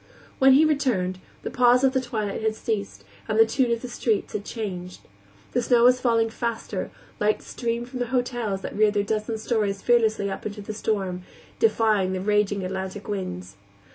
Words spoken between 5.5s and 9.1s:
The snow was falling faster, lights streamed from the hotels that reared their